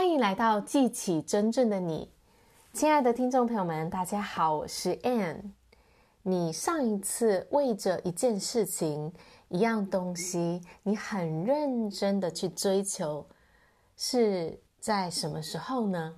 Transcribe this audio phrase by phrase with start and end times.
[0.00, 2.10] 欢迎来到记起真正的你，
[2.72, 5.50] 亲爱的听众朋友们，大家好，我是 Ann。
[6.22, 9.12] 你上一次为着一件事情、
[9.50, 13.26] 一样东西，你很认真的去追求，
[13.94, 16.16] 是在什么时候呢？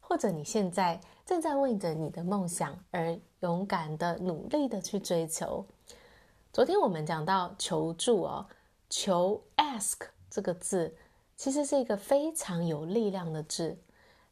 [0.00, 5.66] 或者你现在正在为着你的梦想而勇敢的、努力的去追求？
[6.54, 8.46] 昨天我们讲到求助哦，
[8.88, 9.98] 求 ask
[10.30, 10.96] 这个字。
[11.40, 13.78] 其实是一个非常有力量的字，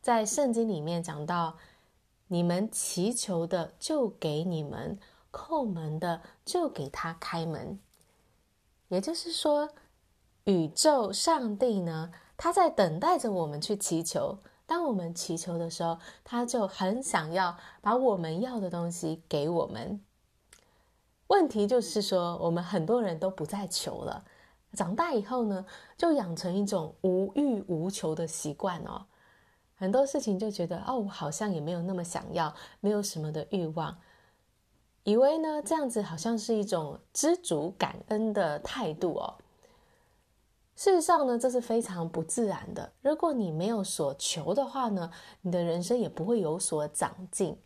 [0.03, 1.57] 在圣经里面讲到
[2.29, 4.99] ：“你们祈求的，就给你们；
[5.33, 7.81] 叩门的，就给他开门。”
[8.89, 9.71] 也就是说，
[10.45, 14.41] 宇宙上帝呢，他在等待着我们去祈求。
[14.67, 19.99] 当我们祈求的时候，他就很想要把我们要的东西给我们。
[21.29, 24.27] 问题就是说，我们很多人都不再求了。
[24.75, 25.65] 长大以后呢，
[25.97, 29.07] 就养成一种无欲无求的习惯哦。
[29.75, 33.97] 很多事情就觉得哦，我好像也没有那么想要，没有什么的欲望，
[35.05, 39.35] 以为呢这样子好像是一种知足感恩的态度哦。
[40.75, 42.93] 事实上呢，这是非常不自然的。
[43.03, 45.11] 如果你没有所求的话呢，
[45.41, 47.57] 你的人生也不会有所长进。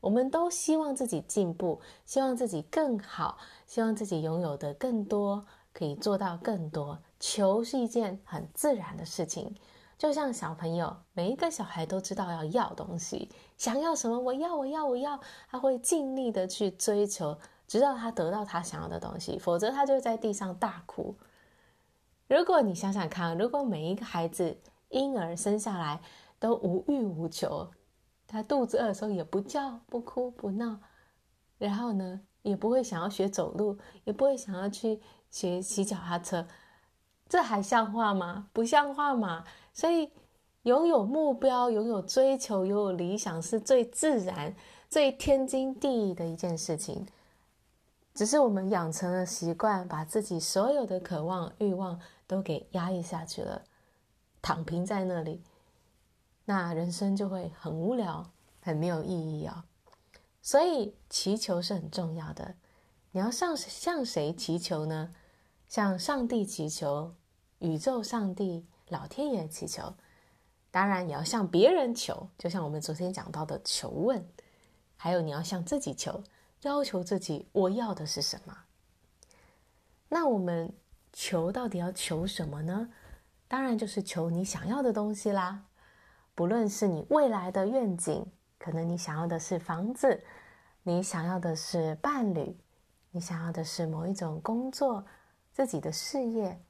[0.00, 5.44] 我们都希望自己进步，希望自己更好，希望自己拥有的更多。
[5.78, 9.54] 可以做到更多，求是一件很自然的事情，
[9.96, 21.14] 就像小朋友，每一个小孩都知道要要东西，想要什么，我要，我要，我要，他会尽力的去追求，直到他得到他想要的东西，否则他就在地上大哭。
[22.26, 26.00] 如果你想想看，如果每一个孩子婴儿生下来
[26.40, 27.70] 都无欲无求，
[28.26, 30.80] 他肚子饿的时候也不叫、不哭、不闹，
[31.56, 35.00] 然后呢，也不会想要学走路，也不会想要去。
[35.30, 36.46] 学骑脚踏车，
[37.28, 38.48] 这还像话吗？
[38.52, 39.44] 不像话嘛！
[39.72, 40.10] 所以，
[40.62, 44.54] 拥有目标、拥有追求、拥有理想，是最自然、
[44.88, 47.06] 最天经地义的一件事情。
[48.14, 53.62] 只是我们养成了习惯，把自己所有的渴望、欲望都给压抑下去了，
[54.42, 55.42] 躺平在那里，
[56.44, 58.28] 那人生就会很无聊、
[58.60, 59.92] 很没有意义啊、哦！
[60.42, 62.56] 所以，祈求是很重要的。
[63.12, 65.10] 你要向向谁祈求呢？
[65.66, 67.14] 向上帝祈求，
[67.58, 69.94] 宇宙上帝、老天爷祈求。
[70.70, 74.26] 当然，也要向别人求，就像我们昨天讲到的求问。
[74.96, 76.22] 还有，你要向自己求，
[76.62, 78.56] 要求自己，我要的是什么？
[80.08, 80.72] 那我们
[81.12, 82.90] 求到底要求什么呢？
[83.46, 85.64] 当然就是求你想要的东西啦。
[86.34, 88.24] 不论是你未来的愿景，
[88.58, 90.22] 可能你想要的是房子，
[90.82, 92.56] 你想要的是伴侣。
[93.10, 95.04] 你想要的是某一种工作，
[95.52, 96.62] 自己的事业，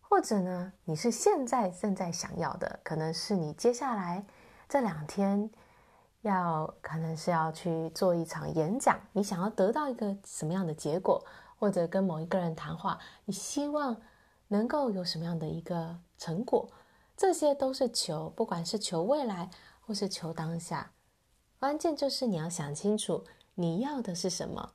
[0.00, 4.24] 或者呢，你是现在正在想要的，可能是你接下来
[4.68, 5.48] 这两天
[6.22, 11.24] 要，可能是要去做一场演讲，你想要得到一个什么样的结果，
[11.56, 13.96] 或者跟某一个人谈话，你希望
[14.48, 16.68] 能够有什么样的一个成果，
[17.16, 19.48] 这些都是求，不管是求未来
[19.80, 20.90] 或是求当下，
[21.60, 23.24] 关键就是你要想清楚
[23.54, 24.72] 你要的是什么。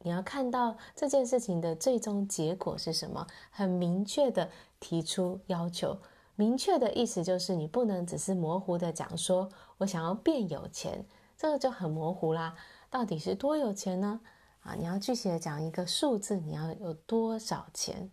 [0.00, 3.26] 你要看到这件事情的最终结果是什么？
[3.50, 4.48] 很明确的
[4.78, 5.98] 提出要求。
[6.36, 9.48] 明确的意思就是你不能只是模糊的讲说，
[9.78, 11.04] 我想要变有钱，
[11.36, 12.54] 这个就很模糊啦。
[12.88, 14.20] 到底是多有钱呢？
[14.60, 18.08] 啊，你要具体的讲一个数字，你要有多少钱？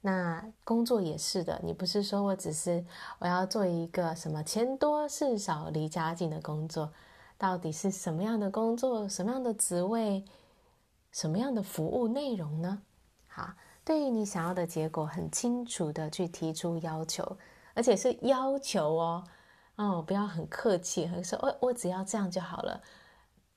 [0.00, 2.84] 那工作也是的，你不是说我只是
[3.20, 6.92] 我要做一个什么钱多事少离家近的工作，
[7.38, 10.24] 到底是什么样的工作，什么样的职位？
[11.12, 12.82] 什么样的服务内容呢？
[13.28, 13.52] 好，
[13.84, 17.36] 对于你想要的结果，很清楚的去提出要求，
[17.74, 19.24] 而且是要求哦，
[19.76, 22.82] 哦，不要很客气，很说，我我只要这样就好了。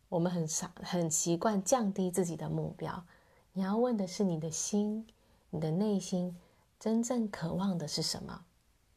[0.09, 3.05] 我们很少很习惯降低自己的目标。
[3.53, 5.07] 你要问的是你的心，
[5.49, 6.37] 你的内心
[6.79, 8.45] 真正渴望的是什么？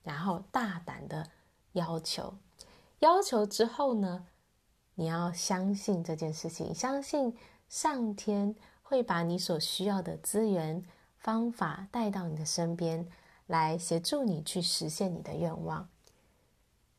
[0.03, 1.31] 然后大胆的
[1.73, 2.35] 要求，
[2.99, 4.27] 要求之后呢，
[4.95, 7.37] 你要相信这件事情，相信。
[7.69, 10.83] 上天会把你所需要的资源、
[11.19, 13.07] 方法带到你的身边，
[13.47, 15.89] 来协助你去实现你的愿望。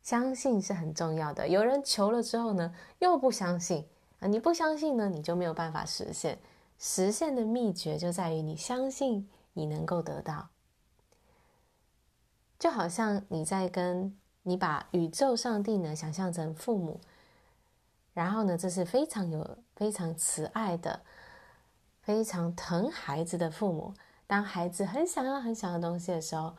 [0.01, 1.47] 相信是很重要的。
[1.47, 3.85] 有人求了之后呢，又不相信
[4.19, 4.27] 啊！
[4.27, 6.39] 你不相信呢，你就没有办法实现。
[6.77, 10.49] 实现的秘诀就在于你相信你能够得到。
[12.57, 16.99] 就好像你在跟你把宇宙上帝呢想象成父母。
[18.19, 20.99] 然后呢，这是非常有、非常慈爱的、
[22.01, 23.93] 非常疼孩子的父母。
[24.27, 26.53] 当孩子很想要、很想要东西的时候，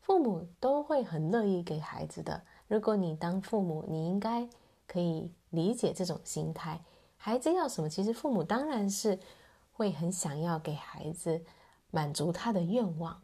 [0.00, 2.42] 父母都会很乐意给孩子的。
[2.66, 4.48] 如果你当父母，你应该
[4.88, 6.80] 可以理解这种心态。
[7.16, 9.16] 孩子要什么，其实父母当然是
[9.72, 11.40] 会很想要给孩子
[11.92, 13.22] 满足他的愿望。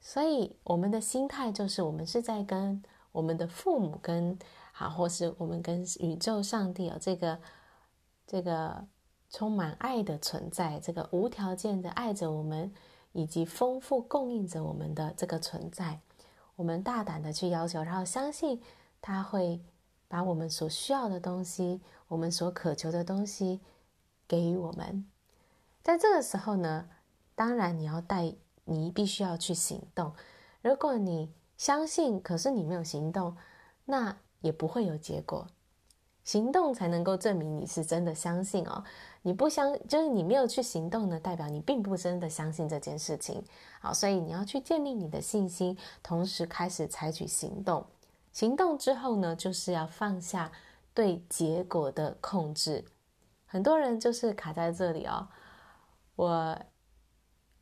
[0.00, 2.82] 所以我们的心态就是，我们是在跟
[3.12, 4.38] 我们的父母跟
[4.80, 7.38] 好，或是我们跟宇宙上帝有这个
[8.26, 8.82] 这个
[9.28, 12.72] 充满爱的存在，这个无条件的爱着我们，
[13.12, 16.00] 以及丰富供应着我们的这个存在。
[16.56, 18.62] 我们大胆的去要求，然后相信
[19.02, 19.62] 他会
[20.08, 23.60] 把我们所需要的东西，我们所渴求的东西
[24.26, 25.04] 给予我们。
[25.82, 26.88] 在这个时候呢，
[27.34, 28.34] 当然你要带，
[28.64, 30.14] 你必须要去行动。
[30.62, 33.36] 如果你相信，可是你没有行动，
[33.84, 35.46] 那也不会有结果。
[36.22, 38.84] 行动才能够证明你是真的相信哦。
[39.22, 43.42] 你不相，就是你没有去行动呢，代表你并不真的相信这件事情。
[43.80, 47.84] 好，所以你要去建立你的信心，同时开始采取行动。
[48.32, 50.52] 行动之后呢，就是要放下
[50.94, 52.84] 对结果的控制。
[53.46, 55.26] 很多人就是卡在这里哦。
[56.14, 56.56] 我，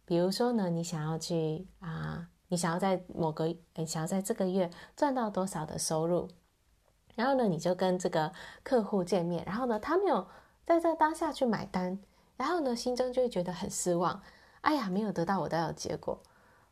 [0.04, 3.46] 比如说呢，你想要去啊，你想要在某个，
[3.76, 6.28] 你，想要在这个月赚到多少的收入，
[7.18, 8.32] 然后呢，你就跟这个
[8.62, 10.24] 客户见面，然后呢，他没有。
[10.64, 11.98] 在这当下去买单，
[12.36, 14.20] 然后呢，心中就会觉得很失望。
[14.60, 16.20] 哎呀，没有得到我要的结果，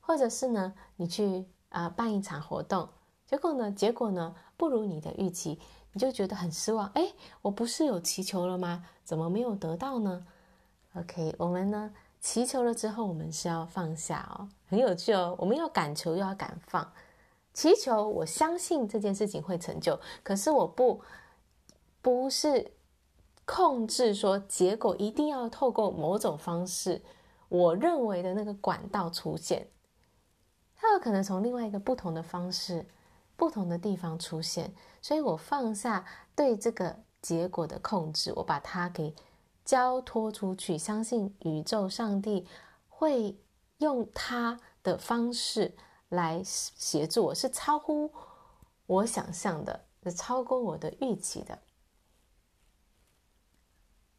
[0.01, 2.91] 或者是呢，你去啊、办一场活动，
[3.25, 5.59] 结果呢，结果呢不如你的预期，
[5.93, 6.87] 你就觉得很失望。
[6.89, 7.11] 哎，
[7.41, 8.85] 我不是有祈求了吗？
[9.03, 10.27] 怎么没有得到呢
[10.95, 11.91] ？OK，我们呢
[12.21, 15.35] 祈求了之后，我们是要放下哦，很有趣哦。
[15.39, 16.93] 我们要敢求又要敢放，
[17.57, 21.01] 祈求我相信这件事情会成就，可是我不
[22.01, 22.73] 不是。
[23.49, 27.01] 控制说，结果一定要透过某种方式，
[27.49, 29.69] 我认为的那个管道出现，
[30.75, 32.85] 它有可能从另外一个不同的方式、
[33.37, 36.05] 不同的地方出现，所以我放下
[36.35, 39.15] 对这个结果的控制，我把它给
[39.65, 42.49] 交托出去，相信宇宙上帝
[42.89, 43.39] 会
[43.79, 45.77] 用他的方式
[46.09, 48.13] 来协助我，是超乎
[48.87, 51.59] 我想象的，是超过我的预期的。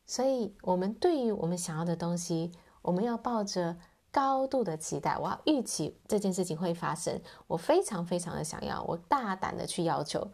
[0.06, 2.51] 所以，我们对于我们想要的东西，
[2.81, 3.78] 我们要抱着
[4.12, 5.18] 高度的期待。
[5.18, 10.31] 我要预期这件事情会发生，我非常非常的想要，我大胆的去要求。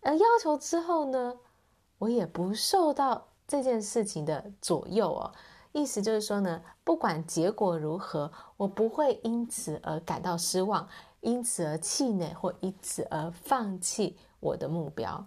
[0.00, 1.36] 而要求之后呢，
[1.98, 5.32] 我也不受到这件事情的左右哦。
[5.72, 10.88] 意思就是说呢，不管结果如何，我不会因此而感到失望，
[11.20, 15.24] 因此而气馁，或因此而放弃我的目标。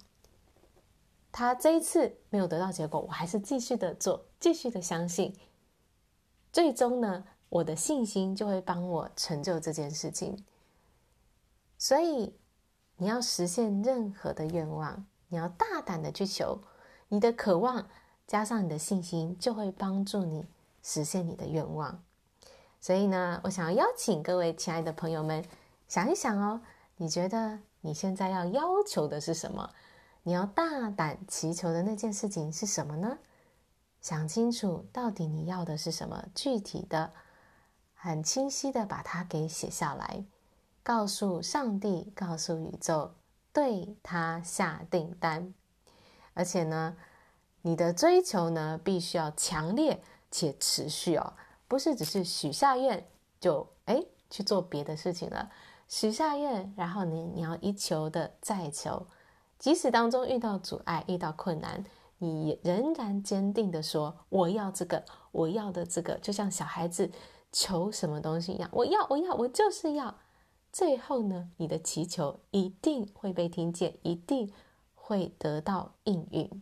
[1.31, 5.35] 他这一次没有得到结果，我还是继续的做，继续的相信。
[6.53, 10.45] 最终呢，我的信心就会帮我成就这件事情。
[11.77, 12.33] 所以，
[12.97, 16.61] 你要实现任何的愿望，你要大胆的去求，
[17.09, 17.89] 你的渴望
[18.27, 20.45] 加上你的信心，就会帮助你
[20.81, 22.03] 实现你的愿望。
[22.81, 25.43] 所以呢，我想要邀请各位亲爱的朋友们
[25.87, 26.61] 想一想哦，
[26.97, 29.69] 你觉得你现在要要求的是什么？
[30.23, 33.17] 你要大胆祈求的那件事情是什么呢？
[34.01, 36.25] 想清楚，到底你要的是什么？
[36.35, 37.11] 具体的、
[37.93, 40.23] 很清晰的把它给写下来，
[40.83, 43.11] 告诉上帝，告诉宇宙，
[43.51, 45.53] 对他下订单。
[46.35, 46.95] 而且呢，
[47.65, 51.33] 你的追求呢，必须要强烈且持续哦，
[51.67, 53.07] 不是只是许下愿
[53.39, 55.49] 就哎去做别的事情了。
[55.87, 59.07] 许下愿，然后你你要一求的再求。
[59.57, 61.83] 即使当中遇到阻碍、遇到困难，
[62.19, 67.09] 你仍然坚定地说：“我要这个，我要的这个。”就像小孩子
[67.51, 70.13] 求什么东西一样，“我要，我要，我就是要。”
[70.71, 74.53] 最后呢，你的祈求一定会被听见，一定
[74.93, 76.61] 会得到应允。